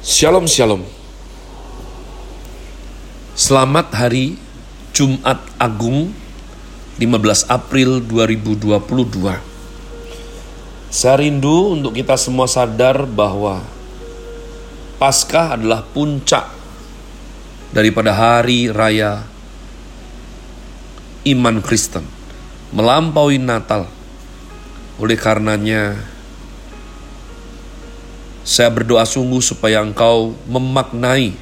Shalom 0.00 0.48
Shalom 0.48 0.80
Selamat 3.36 3.92
hari 3.92 4.40
Jumat 4.96 5.36
Agung 5.60 6.16
15 6.96 7.44
April 7.52 8.00
2022 8.08 8.80
Saya 10.88 11.20
rindu 11.20 11.76
untuk 11.76 11.92
kita 11.92 12.16
semua 12.16 12.48
sadar 12.48 13.04
bahwa 13.04 13.60
Paskah 14.96 15.60
adalah 15.60 15.84
puncak 15.84 16.48
daripada 17.76 18.16
hari 18.16 18.72
raya 18.72 19.28
iman 21.28 21.60
Kristen 21.60 22.08
melampaui 22.72 23.36
Natal. 23.36 23.84
Oleh 24.96 25.18
karenanya, 25.18 25.96
saya 28.46 28.72
berdoa 28.72 29.04
sungguh 29.04 29.44
supaya 29.44 29.84
engkau 29.84 30.32
memaknai 30.48 31.36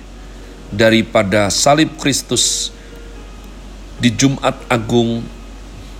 daripada 0.74 1.48
salib 1.48 1.94
Kristus 1.96 2.74
di 3.98 4.12
Jumat 4.14 4.54
Agung 4.66 5.22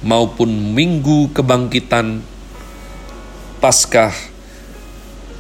maupun 0.03 0.51
Minggu 0.75 1.31
Kebangkitan 1.35 2.23
Paskah 3.59 4.15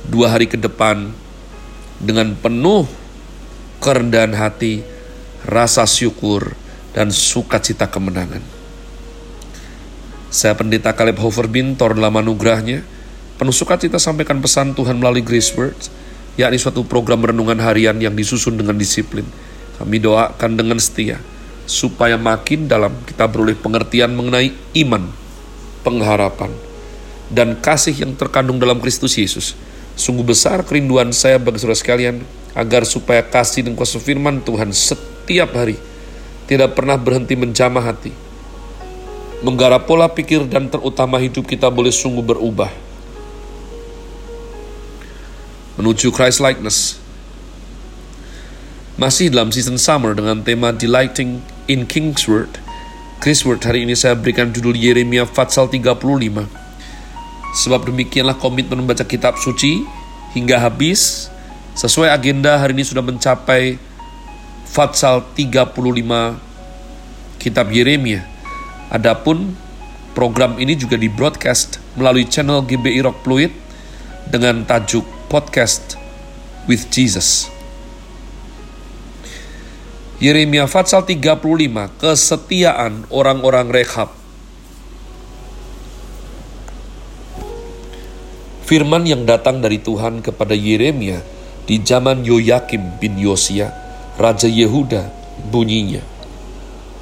dua 0.09 0.35
hari 0.35 0.51
ke 0.51 0.59
depan 0.59 1.15
dengan 2.03 2.35
penuh 2.35 2.89
kerendahan 3.79 4.35
hati, 4.35 4.83
rasa 5.47 5.87
syukur, 5.87 6.55
dan 6.95 7.15
sukacita 7.15 7.87
kemenangan. 7.87 8.43
Saya 10.29 10.59
pendeta 10.59 10.93
Caleb 10.93 11.23
Hoverbin, 11.23 11.79
Tor 11.79 11.95
dalam 11.95 12.19
anugerahnya, 12.19 12.83
penuh 13.39 13.55
sukacita 13.55 13.97
sampaikan 14.03 14.43
pesan 14.43 14.75
Tuhan 14.75 14.99
melalui 14.99 15.23
Grace 15.23 15.55
Words, 15.55 15.89
yakni 16.35 16.59
suatu 16.59 16.83
program 16.85 17.23
renungan 17.23 17.63
harian 17.63 17.97
yang 18.03 18.13
disusun 18.19 18.59
dengan 18.59 18.75
disiplin. 18.75 19.25
Kami 19.79 19.97
doakan 20.03 20.59
dengan 20.59 20.83
setia, 20.83 21.23
supaya 21.65 22.19
makin 22.19 22.67
dalam 22.67 22.93
kita 23.07 23.31
beroleh 23.31 23.55
pengertian 23.55 24.11
mengenai 24.13 24.51
iman, 24.83 25.07
pengharapan, 25.87 26.51
dan 27.31 27.55
kasih 27.63 27.95
yang 27.95 28.19
terkandung 28.19 28.59
dalam 28.59 28.83
Kristus 28.83 29.15
Yesus 29.15 29.55
Sungguh 29.99 30.23
besar 30.23 30.63
kerinduan 30.63 31.11
saya 31.11 31.43
bagi 31.43 31.59
saudara 31.59 31.75
sekalian 31.75 32.23
agar 32.55 32.87
supaya 32.87 33.19
kasih 33.19 33.67
dan 33.67 33.75
kuasa 33.75 33.99
firman 33.99 34.39
Tuhan 34.47 34.71
setiap 34.71 35.59
hari 35.59 35.75
tidak 36.47 36.79
pernah 36.79 36.95
berhenti 36.95 37.35
menjamah 37.35 37.83
hati. 37.83 38.15
Menggarap 39.43 39.91
pola 39.91 40.07
pikir 40.07 40.47
dan 40.47 40.71
terutama 40.71 41.19
hidup 41.19 41.51
kita 41.51 41.67
boleh 41.67 41.91
sungguh 41.91 42.23
berubah. 42.23 42.71
Menuju 45.79 46.11
Christ 46.11 46.43
likeness. 46.43 46.99
Masih 48.99 49.31
dalam 49.31 49.55
season 49.55 49.79
summer 49.79 50.11
dengan 50.11 50.43
tema 50.43 50.75
Delighting 50.75 51.39
in 51.71 51.87
King's 51.87 52.27
Word. 52.27 52.59
Chris 53.23 53.47
Word 53.47 53.63
hari 53.63 53.87
ini 53.87 53.95
saya 53.95 54.19
berikan 54.19 54.51
judul 54.51 54.75
Yeremia 54.75 55.23
Fatsal 55.23 55.71
35 55.71 56.03
Sebab 57.63 57.87
demikianlah 57.87 58.35
komitmen 58.43 58.83
membaca 58.83 59.07
kitab 59.07 59.39
suci 59.39 59.87
hingga 60.35 60.59
habis. 60.59 61.31
Sesuai 61.79 62.11
agenda 62.11 62.59
hari 62.59 62.75
ini 62.75 62.83
sudah 62.83 63.07
mencapai 63.07 63.79
Fatsal 64.67 65.23
35 65.39 65.79
kitab 67.39 67.71
Yeremia. 67.71 68.27
Adapun 68.91 69.55
program 70.11 70.59
ini 70.59 70.75
juga 70.75 70.99
di 70.99 71.07
broadcast 71.07 71.79
melalui 71.95 72.27
channel 72.27 72.67
GBI 72.67 72.99
Rock 73.07 73.23
Fluid 73.23 73.55
dengan 74.27 74.67
tajuk 74.67 75.18
Podcast 75.29 76.01
with 76.65 76.89
Jesus. 76.89 77.53
Yeremia 80.25 80.65
Fatsal 80.65 81.05
35 81.05 81.45
kesetiaan 82.01 83.05
orang-orang 83.13 83.69
Rehab 83.69 84.09
Firman 88.65 89.05
yang 89.05 89.29
datang 89.29 89.61
dari 89.61 89.77
Tuhan 89.85 90.25
kepada 90.25 90.57
Yeremia 90.57 91.21
di 91.69 91.77
zaman 91.81 92.25
Yoyakim 92.25 92.97
bin 92.97 93.21
Yosia, 93.21 93.69
Raja 94.17 94.49
Yehuda, 94.49 95.13
bunyinya. 95.53 96.01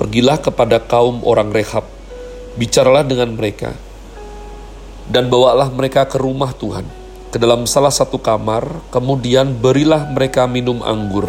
Pergilah 0.02 0.42
kepada 0.42 0.82
kaum 0.82 1.22
orang 1.22 1.54
Rehab, 1.54 1.86
bicaralah 2.58 3.06
dengan 3.06 3.38
mereka, 3.38 3.74
dan 5.06 5.30
bawalah 5.30 5.70
mereka 5.70 6.10
ke 6.10 6.18
rumah 6.18 6.50
Tuhan, 6.54 7.05
ke 7.36 7.44
dalam 7.44 7.68
salah 7.68 7.92
satu 7.92 8.16
kamar, 8.16 8.80
kemudian 8.88 9.52
berilah 9.52 10.08
mereka 10.08 10.48
minum 10.48 10.80
anggur. 10.80 11.28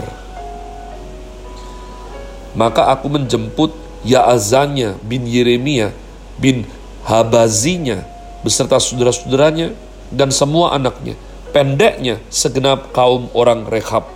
Maka 2.55 2.95
aku 2.95 3.11
menjemput 3.11 3.75
Yaazanya 4.07 4.95
bin 5.03 5.27
Yeremia 5.27 5.91
bin 6.39 6.63
Habazinya 7.03 8.07
beserta 8.39 8.79
saudara-saudaranya 8.79 9.75
dan 10.07 10.31
semua 10.31 10.79
anaknya, 10.79 11.19
pendeknya 11.51 12.23
segenap 12.31 12.95
kaum 12.95 13.27
orang 13.35 13.67
Rehab. 13.67 14.07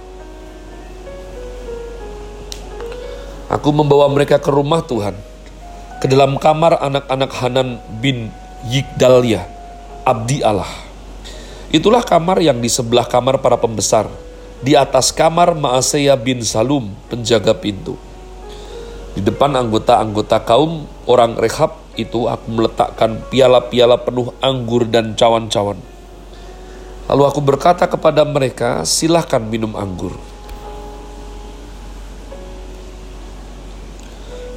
Aku 3.52 3.68
membawa 3.76 4.08
mereka 4.08 4.40
ke 4.40 4.48
rumah 4.48 4.80
Tuhan, 4.80 5.20
ke 6.00 6.08
dalam 6.08 6.40
kamar 6.40 6.80
anak-anak 6.80 7.32
Hanan 7.36 7.84
bin 8.00 8.32
Yigdalia, 8.64 9.44
abdi 10.08 10.40
Allah. 10.40 10.91
Itulah 11.72 12.04
kamar 12.04 12.44
yang 12.44 12.60
di 12.60 12.68
sebelah 12.68 13.08
kamar 13.08 13.40
para 13.40 13.56
pembesar, 13.56 14.12
di 14.60 14.76
atas 14.76 15.16
kamar 15.16 15.56
Maaseya 15.56 16.20
bin 16.20 16.44
Salum, 16.44 16.92
penjaga 17.08 17.56
pintu. 17.56 17.96
Di 19.16 19.24
depan 19.24 19.56
anggota-anggota 19.56 20.44
kaum 20.44 20.84
orang 21.08 21.40
Rehab 21.40 21.80
itu 21.96 22.28
aku 22.28 22.48
meletakkan 22.52 23.24
piala-piala 23.32 24.04
penuh 24.04 24.36
anggur 24.44 24.84
dan 24.84 25.16
cawan-cawan. 25.16 25.80
Lalu 27.08 27.24
aku 27.24 27.40
berkata 27.40 27.88
kepada 27.88 28.28
mereka, 28.28 28.84
silahkan 28.84 29.40
minum 29.40 29.72
anggur. 29.76 30.16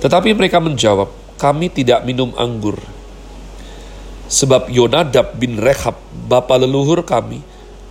Tetapi 0.03 0.35
mereka 0.35 0.59
menjawab, 0.59 1.15
kami 1.39 1.71
tidak 1.71 2.03
minum 2.03 2.35
anggur. 2.35 2.94
Sebab 4.35 4.67
Yonadab 4.67 5.39
bin 5.39 5.63
Rehab, 5.63 5.95
bapa 6.27 6.59
leluhur 6.59 7.07
kami, 7.07 7.39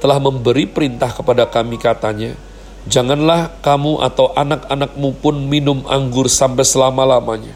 telah 0.04 0.20
memberi 0.20 0.68
perintah 0.68 1.08
kepada 1.08 1.48
kami 1.48 1.80
katanya, 1.80 2.36
Janganlah 2.84 3.48
kamu 3.64 4.04
atau 4.04 4.36
anak-anakmu 4.36 5.24
pun 5.24 5.40
minum 5.40 5.88
anggur 5.88 6.28
sampai 6.28 6.68
selama-lamanya. 6.68 7.56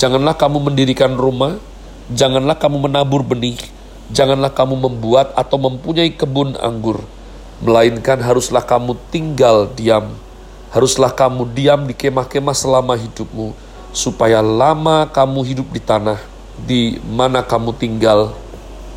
Janganlah 0.00 0.40
kamu 0.40 0.72
mendirikan 0.72 1.20
rumah, 1.20 1.60
janganlah 2.08 2.56
kamu 2.56 2.88
menabur 2.88 3.20
benih, 3.20 3.60
janganlah 4.08 4.48
kamu 4.48 4.88
membuat 4.88 5.36
atau 5.36 5.60
mempunyai 5.60 6.16
kebun 6.16 6.56
anggur, 6.56 7.04
melainkan 7.60 8.24
haruslah 8.24 8.64
kamu 8.64 8.96
tinggal 9.12 9.68
diam. 9.76 10.16
Haruslah 10.72 11.12
kamu 11.12 11.44
diam 11.52 11.84
di 11.84 11.92
kemah-kemah 11.92 12.56
selama 12.56 12.96
hidupmu, 12.96 13.52
supaya 13.92 14.40
lama 14.40 15.04
kamu 15.12 15.44
hidup 15.44 15.68
di 15.76 15.80
tanah 15.84 16.37
di 16.66 16.98
mana 17.06 17.44
kamu 17.44 17.76
tinggal 17.76 18.34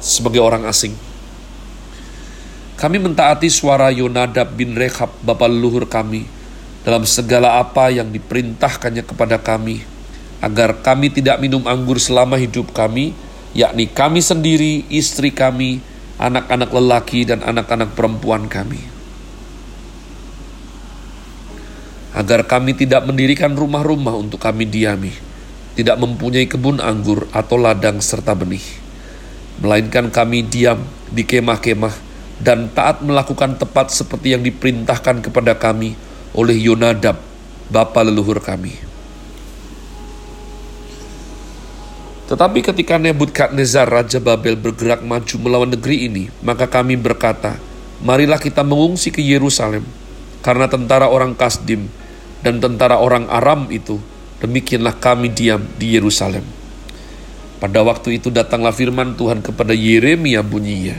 sebagai 0.02 0.42
orang 0.42 0.66
asing. 0.66 0.98
Kami 2.82 2.98
mentaati 2.98 3.46
suara 3.46 3.94
Yonadab 3.94 4.58
bin 4.58 4.74
Rehab, 4.74 5.14
bapa 5.22 5.46
leluhur 5.46 5.86
kami, 5.86 6.26
dalam 6.82 7.06
segala 7.06 7.62
apa 7.62 7.94
yang 7.94 8.10
diperintahkannya 8.10 9.06
kepada 9.06 9.38
kami, 9.38 9.86
agar 10.42 10.82
kami 10.82 11.14
tidak 11.14 11.38
minum 11.38 11.62
anggur 11.70 12.02
selama 12.02 12.42
hidup 12.42 12.74
kami, 12.74 13.14
yakni 13.54 13.86
kami 13.86 14.18
sendiri, 14.26 14.90
istri 14.90 15.30
kami, 15.30 15.78
anak-anak 16.18 16.74
lelaki, 16.74 17.22
dan 17.30 17.46
anak-anak 17.46 17.94
perempuan 17.94 18.50
kami. 18.50 18.82
Agar 22.18 22.50
kami 22.50 22.74
tidak 22.74 23.06
mendirikan 23.06 23.54
rumah-rumah 23.54 24.18
untuk 24.18 24.42
kami 24.42 24.66
diami, 24.66 25.14
tidak 25.76 25.98
mempunyai 26.00 26.48
kebun 26.48 26.84
anggur 26.84 27.28
atau 27.32 27.56
ladang 27.56 28.04
serta 28.04 28.36
benih, 28.36 28.64
melainkan 29.64 30.12
kami 30.12 30.44
diam 30.44 30.84
di 31.12 31.24
kemah-kemah 31.24 31.96
dan 32.42 32.68
taat 32.74 33.06
melakukan 33.06 33.56
tepat 33.56 33.94
seperti 33.94 34.34
yang 34.34 34.42
diperintahkan 34.42 35.22
kepada 35.22 35.56
kami 35.56 35.94
oleh 36.34 36.58
Yonadab, 36.58 37.22
bapa 37.70 38.02
leluhur 38.02 38.42
kami. 38.42 38.92
Tetapi 42.32 42.64
ketika 42.64 42.96
Nebukadnezar 42.96 43.92
Raja 43.92 44.24
Babel 44.24 44.56
bergerak 44.56 45.04
maju 45.04 45.36
melawan 45.36 45.76
negeri 45.76 46.08
ini, 46.08 46.32
maka 46.40 46.64
kami 46.64 46.96
berkata, 46.96 47.60
Marilah 48.02 48.40
kita 48.40 48.64
mengungsi 48.64 49.12
ke 49.12 49.22
Yerusalem, 49.22 49.84
karena 50.42 50.66
tentara 50.72 51.12
orang 51.12 51.36
Kasdim 51.36 51.92
dan 52.42 52.58
tentara 52.64 52.98
orang 52.98 53.28
Aram 53.28 53.68
itu, 53.70 54.00
demikianlah 54.42 54.98
kami 54.98 55.30
diam 55.30 55.62
di 55.78 55.96
Yerusalem. 55.96 56.44
Pada 57.62 57.86
waktu 57.86 58.18
itu 58.18 58.34
datanglah 58.34 58.74
firman 58.74 59.14
Tuhan 59.14 59.46
kepada 59.46 59.72
Yeremia 59.72 60.42
bunyinya, 60.42 60.98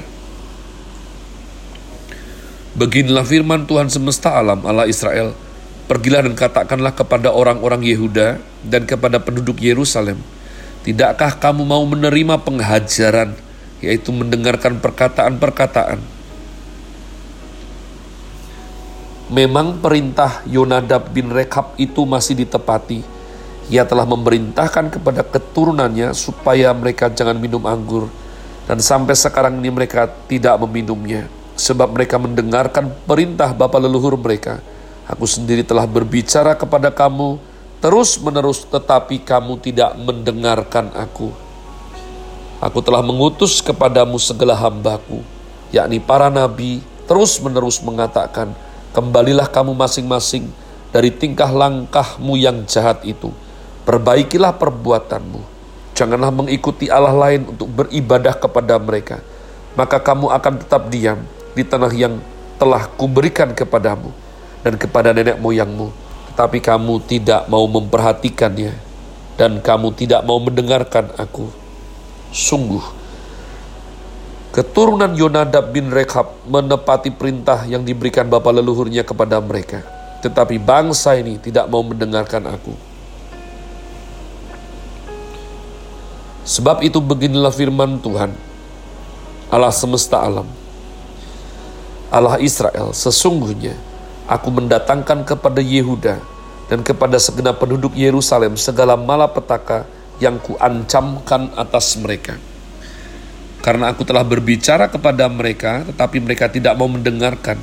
Beginilah 2.73 3.29
firman 3.29 3.69
Tuhan 3.69 3.93
semesta 3.93 4.33
alam 4.33 4.65
Allah 4.65 4.89
Israel. 4.89 5.37
Pergilah 5.85 6.25
dan 6.25 6.33
katakanlah 6.33 6.97
kepada 6.97 7.29
orang-orang 7.29 7.85
Yehuda 7.85 8.41
dan 8.65 8.89
kepada 8.89 9.21
penduduk 9.21 9.61
Yerusalem, 9.61 10.25
Tidakkah 10.83 11.39
kamu 11.39 11.63
mau 11.63 11.85
menerima 11.87 12.43
penghajaran, 12.43 13.39
yaitu 13.79 14.11
mendengarkan 14.11 14.83
perkataan-perkataan? 14.83 16.03
Memang 19.31 19.79
perintah 19.79 20.43
Yonadab 20.49 21.13
bin 21.15 21.31
Rekab 21.31 21.77
itu 21.79 22.03
masih 22.03 22.41
ditepati. 22.41 23.05
Ia 23.71 23.87
telah 23.87 24.09
memerintahkan 24.09 24.99
kepada 24.99 25.23
keturunannya 25.23 26.11
supaya 26.17 26.75
mereka 26.75 27.13
jangan 27.13 27.39
minum 27.39 27.63
anggur, 27.69 28.11
dan 28.67 28.83
sampai 28.83 29.15
sekarang 29.15 29.63
ini 29.63 29.71
mereka 29.71 30.11
tidak 30.27 30.59
meminumnya 30.67 31.31
sebab 31.57 31.93
mereka 31.93 32.17
mendengarkan 32.17 32.91
perintah 33.05 33.53
bapa 33.53 33.77
leluhur 33.79 34.17
mereka. 34.17 34.59
Aku 35.07 35.29
sendiri 35.29 35.67
telah 35.67 35.85
berbicara 35.85 36.57
kepada 36.57 36.89
kamu 36.89 37.37
terus-menerus, 37.83 38.63
tetapi 38.67 39.21
kamu 39.23 39.59
tidak 39.59 39.95
mendengarkan 39.99 40.89
aku. 40.95 41.35
Aku 42.63 42.79
telah 42.79 43.03
mengutus 43.03 43.59
kepadamu 43.59 44.23
segala 44.23 44.55
hambaku, 44.55 45.19
yakni 45.75 45.99
para 45.99 46.31
nabi, 46.31 46.79
terus-menerus 47.11 47.83
mengatakan, 47.83 48.55
Kembalilah 48.93 49.49
kamu 49.49 49.73
masing-masing 49.73 50.53
dari 50.93 51.09
tingkah 51.09 51.49
langkahmu 51.49 52.37
yang 52.37 52.63
jahat 52.69 53.01
itu. 53.09 53.33
Perbaikilah 53.83 54.55
perbuatanmu. 54.55 55.41
Janganlah 55.93 56.31
mengikuti 56.31 56.87
Allah 56.87 57.13
lain 57.13 57.51
untuk 57.51 57.67
beribadah 57.69 58.39
kepada 58.39 58.79
mereka. 58.79 59.19
Maka 59.75 59.99
kamu 59.99 60.31
akan 60.31 60.55
tetap 60.63 60.87
diam 60.93 61.19
di 61.57 61.67
tanah 61.67 61.93
yang 61.93 62.21
telah 62.63 62.87
kuberikan 62.95 63.51
kepadamu 63.51 64.15
dan 64.63 64.79
kepada 64.79 65.11
nenek 65.11 65.41
moyangmu, 65.43 65.91
tetapi 66.33 66.63
kamu 66.63 67.03
tidak 67.11 67.51
mau 67.51 67.67
memperhatikannya 67.67 68.71
dan 69.35 69.59
kamu 69.59 69.91
tidak 69.99 70.23
mau 70.23 70.39
mendengarkan 70.39 71.11
aku. 71.19 71.51
Sungguh, 72.31 72.85
keturunan 74.55 75.11
Yonadab 75.19 75.75
bin 75.75 75.91
Rekab 75.91 76.31
menepati 76.47 77.11
perintah 77.11 77.67
yang 77.67 77.83
diberikan 77.83 78.31
bapa 78.31 78.55
leluhurnya 78.55 79.03
kepada 79.03 79.43
mereka. 79.43 79.83
Tetapi 80.23 80.63
bangsa 80.63 81.19
ini 81.19 81.43
tidak 81.43 81.67
mau 81.67 81.83
mendengarkan 81.83 82.47
aku. 82.47 82.92
Sebab 86.53 86.85
itu 86.85 87.01
beginilah 87.01 87.49
firman 87.49 87.97
Tuhan, 88.05 88.37
Allah 89.49 89.73
semesta 89.73 90.21
alam 90.21 90.45
Allah 92.13 92.37
Israel, 92.45 92.93
sesungguhnya 92.93 93.73
aku 94.29 94.53
mendatangkan 94.53 95.25
kepada 95.25 95.65
Yehuda 95.65 96.21
dan 96.69 96.85
kepada 96.85 97.17
segenap 97.17 97.57
penduduk 97.57 97.97
Yerusalem 97.97 98.61
segala 98.61 99.01
malapetaka 99.01 99.89
yang 100.21 100.37
kuancamkan 100.37 101.57
atas 101.57 101.97
mereka. 101.97 102.37
Karena 103.65 103.89
aku 103.89 104.05
telah 104.05 104.21
berbicara 104.21 104.93
kepada 104.93 105.25
mereka, 105.33 105.89
tetapi 105.89 106.21
mereka 106.21 106.53
tidak 106.53 106.77
mau 106.77 106.91
mendengarkan. 106.91 107.57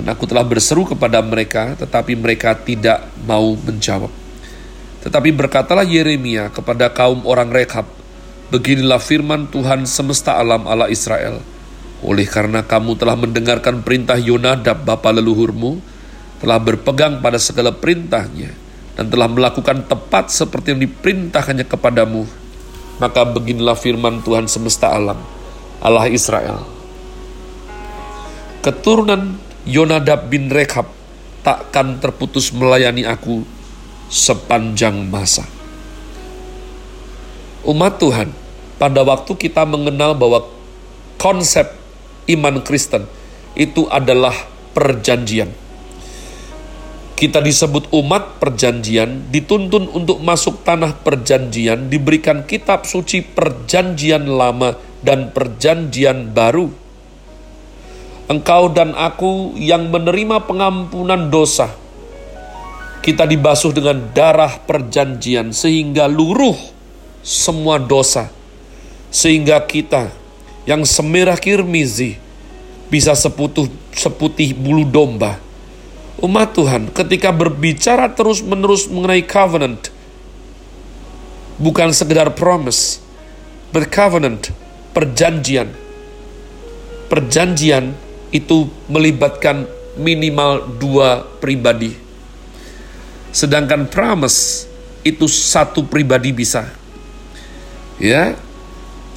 Dan 0.00 0.08
aku 0.08 0.24
telah 0.24 0.46
berseru 0.48 0.88
kepada 0.88 1.20
mereka, 1.20 1.76
tetapi 1.76 2.16
mereka 2.16 2.56
tidak 2.56 3.04
mau 3.28 3.52
menjawab. 3.52 4.27
Tetapi 5.08 5.32
berkatalah 5.32 5.88
Yeremia 5.88 6.52
kepada 6.52 6.92
kaum 6.92 7.24
orang 7.24 7.48
Rekab, 7.48 7.88
Beginilah 8.52 9.00
firman 9.00 9.48
Tuhan 9.48 9.88
semesta 9.88 10.36
alam 10.36 10.68
Allah 10.68 10.88
Israel, 10.88 11.40
oleh 12.04 12.28
karena 12.28 12.60
kamu 12.64 12.96
telah 12.96 13.16
mendengarkan 13.16 13.80
perintah 13.80 14.20
Yonadab 14.20 14.84
bapa 14.84 15.12
leluhurmu, 15.12 15.80
telah 16.44 16.60
berpegang 16.60 17.20
pada 17.24 17.36
segala 17.36 17.72
perintahnya, 17.72 18.52
dan 18.96 19.08
telah 19.08 19.28
melakukan 19.32 19.84
tepat 19.88 20.32
seperti 20.32 20.76
yang 20.76 20.80
diperintahkannya 20.84 21.68
kepadamu, 21.68 22.24
maka 23.00 23.24
beginilah 23.24 23.76
firman 23.76 24.24
Tuhan 24.24 24.44
semesta 24.44 24.92
alam, 24.92 25.20
Allah 25.84 26.08
Israel. 26.08 26.64
Keturunan 28.60 29.40
Yonadab 29.64 30.28
bin 30.28 30.52
Rekab 30.52 30.88
takkan 31.44 31.96
terputus 31.96 32.48
melayani 32.52 33.04
aku 33.08 33.57
sepanjang 34.08 35.08
masa. 35.08 35.44
Umat 37.68 38.00
Tuhan, 38.00 38.32
pada 38.80 39.04
waktu 39.04 39.32
kita 39.36 39.68
mengenal 39.68 40.16
bahwa 40.16 40.48
konsep 41.20 41.68
iman 42.28 42.64
Kristen 42.64 43.04
itu 43.58 43.84
adalah 43.92 44.32
perjanjian. 44.72 45.50
Kita 47.18 47.42
disebut 47.42 47.90
umat 47.90 48.38
perjanjian, 48.38 49.26
dituntun 49.34 49.90
untuk 49.90 50.22
masuk 50.22 50.62
tanah 50.62 50.94
perjanjian, 51.02 51.90
diberikan 51.90 52.46
kitab 52.46 52.86
suci 52.86 53.26
perjanjian 53.26 54.22
lama 54.22 54.78
dan 55.02 55.34
perjanjian 55.34 56.30
baru. 56.30 56.70
Engkau 58.30 58.70
dan 58.70 58.94
aku 58.94 59.58
yang 59.58 59.90
menerima 59.90 60.46
pengampunan 60.46 61.26
dosa, 61.26 61.74
kita 63.02 63.24
dibasuh 63.24 63.72
dengan 63.72 64.10
darah 64.12 64.60
perjanjian 64.62 65.54
sehingga 65.54 66.10
luruh 66.10 66.56
semua 67.22 67.76
dosa. 67.76 68.30
Sehingga 69.08 69.64
kita 69.64 70.12
yang 70.68 70.84
semerah 70.84 71.40
kirmizi 71.40 72.20
bisa 72.92 73.16
seputuh, 73.16 73.68
seputih 73.92 74.52
bulu 74.52 74.84
domba. 74.84 75.40
Umat 76.18 76.52
Tuhan 76.52 76.90
ketika 76.90 77.30
berbicara 77.30 78.10
terus-menerus 78.10 78.90
mengenai 78.90 79.22
covenant, 79.22 79.88
bukan 81.56 81.94
sekedar 81.94 82.34
promise, 82.34 82.98
bercovenant, 83.70 84.50
perjanjian. 84.92 85.70
Perjanjian 87.08 87.96
itu 88.34 88.68
melibatkan 88.90 89.64
minimal 89.96 90.68
dua 90.76 91.24
pribadi. 91.40 92.07
Sedangkan 93.30 93.88
promise 93.88 94.68
itu 95.04 95.28
satu 95.28 95.84
pribadi 95.84 96.32
bisa. 96.32 96.68
Ya, 97.98 98.38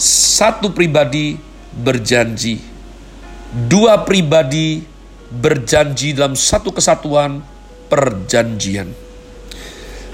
satu 0.02 0.74
pribadi 0.74 1.38
berjanji, 1.72 2.58
dua 3.70 4.02
pribadi 4.02 4.82
berjanji 5.30 6.18
dalam 6.18 6.34
satu 6.34 6.74
kesatuan 6.74 7.46
perjanjian. 7.88 8.92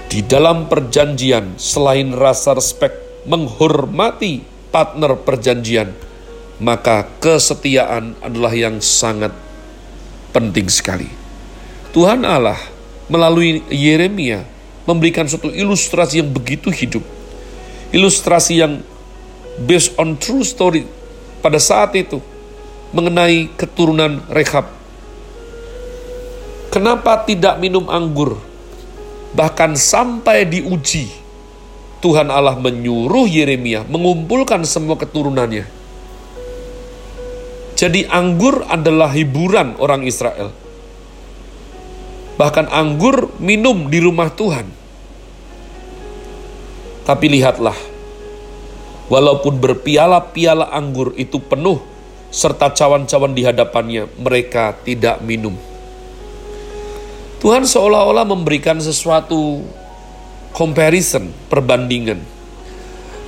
Di 0.08 0.24
dalam 0.24 0.68
perjanjian, 0.68 1.56
selain 1.60 2.12
rasa 2.12 2.56
respek 2.56 2.92
menghormati 3.28 4.40
partner 4.72 5.16
perjanjian, 5.20 5.92
maka 6.60 7.08
kesetiaan 7.20 8.16
adalah 8.20 8.52
yang 8.52 8.80
sangat 8.80 9.32
penting 10.32 10.68
sekali. 10.68 11.08
Tuhan 11.92 12.24
Allah 12.24 12.77
melalui 13.08 13.64
Yeremia 13.72 14.44
memberikan 14.84 15.28
suatu 15.28 15.52
ilustrasi 15.52 16.24
yang 16.24 16.30
begitu 16.32 16.72
hidup. 16.72 17.04
Ilustrasi 17.92 18.60
yang 18.60 18.80
based 19.64 19.96
on 19.96 20.16
true 20.20 20.44
story 20.44 20.84
pada 21.40 21.56
saat 21.60 21.96
itu 21.96 22.20
mengenai 22.92 23.52
keturunan 23.56 24.24
Rehab. 24.32 24.68
Kenapa 26.68 27.24
tidak 27.24 27.56
minum 27.60 27.88
anggur? 27.88 28.36
Bahkan 29.32 29.76
sampai 29.76 30.48
diuji, 30.48 31.08
Tuhan 32.00 32.28
Allah 32.28 32.56
menyuruh 32.56 33.28
Yeremia 33.28 33.84
mengumpulkan 33.88 34.64
semua 34.64 34.96
keturunannya. 34.96 35.64
Jadi 37.78 38.10
anggur 38.10 38.66
adalah 38.66 39.12
hiburan 39.12 39.78
orang 39.78 40.02
Israel. 40.04 40.50
Bahkan 42.38 42.70
anggur 42.70 43.34
minum 43.42 43.90
di 43.90 43.98
rumah 43.98 44.30
Tuhan. 44.30 44.66
Tapi 47.02 47.26
lihatlah, 47.26 47.74
Walaupun 49.08 49.56
berpiala-piala 49.56 50.68
anggur 50.68 51.16
itu 51.16 51.40
penuh, 51.40 51.80
serta 52.28 52.76
cawan-cawan 52.76 53.32
di 53.32 53.40
hadapannya, 53.40 54.04
mereka 54.20 54.76
tidak 54.84 55.24
minum. 55.24 55.56
Tuhan 57.40 57.64
seolah-olah 57.64 58.28
memberikan 58.28 58.76
sesuatu 58.76 59.64
comparison, 60.52 61.32
perbandingan. 61.48 62.20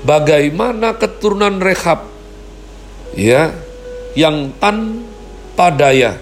Bagaimana 0.05 1.01
keturunan 1.01 1.61
Rehab 1.61 2.05
ya 3.17 3.53
yang 4.17 4.53
tanpa 4.61 5.73
daya 5.73 6.17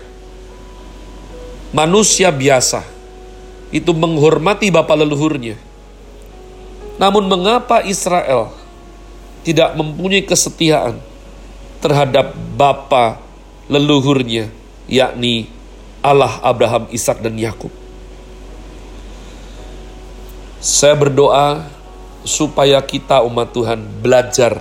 manusia 1.75 2.33
biasa 2.33 2.85
itu 3.69 3.93
menghormati 3.93 4.73
bapak 4.73 4.97
leluhurnya. 5.05 5.57
Namun 6.97 7.29
mengapa 7.29 7.85
Israel 7.85 8.51
tidak 9.45 9.77
mempunyai 9.79 10.25
kesetiaan 10.25 10.99
terhadap 11.79 12.35
bapa 12.59 13.23
leluhurnya 13.71 14.51
yakni 14.91 15.47
Allah 16.03 16.41
Abraham, 16.43 16.89
Ishak 16.91 17.23
dan 17.23 17.39
Yakub. 17.39 17.71
Saya 20.59 20.99
berdoa 20.99 21.71
supaya 22.27 22.83
kita 22.83 23.23
umat 23.23 23.55
Tuhan 23.55 23.79
belajar 24.03 24.59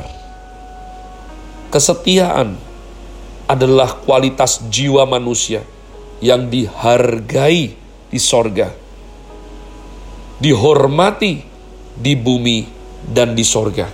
kesetiaan 1.74 2.54
adalah 3.50 3.98
kualitas 4.06 4.62
jiwa 4.70 5.08
manusia 5.10 5.66
yang 6.24 6.50
dihargai 6.50 7.78
di 8.10 8.20
sorga, 8.20 8.74
dihormati 10.42 11.46
di 11.98 12.14
bumi 12.18 12.66
dan 13.06 13.38
di 13.38 13.46
sorga. 13.46 13.90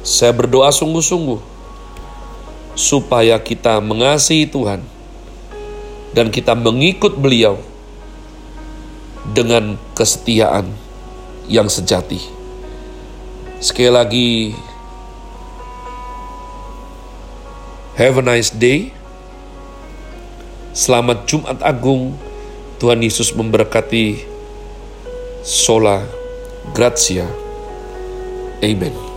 Saya 0.00 0.32
berdoa 0.32 0.72
sungguh-sungguh 0.72 1.40
supaya 2.74 3.36
kita 3.36 3.78
mengasihi 3.84 4.48
Tuhan 4.48 4.80
dan 6.16 6.32
kita 6.32 6.56
mengikut 6.56 7.14
beliau 7.14 7.60
dengan 9.30 9.78
kesetiaan 9.94 10.66
yang 11.46 11.68
sejati. 11.68 12.18
Sekali 13.60 13.92
lagi, 13.92 14.30
have 18.00 18.16
a 18.16 18.24
nice 18.24 18.48
day. 18.48 18.99
Selamat 20.70 21.26
Jumat 21.26 21.58
Agung. 21.66 22.14
Tuhan 22.78 23.02
Yesus 23.02 23.34
memberkati. 23.34 24.22
Sola 25.42 26.06
Gracia. 26.72 27.26
Amen. 28.62 29.09